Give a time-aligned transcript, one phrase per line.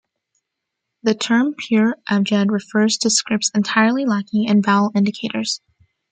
[1.03, 5.61] The term pure abjad refers to scripts entirely lacking in vowel indicators.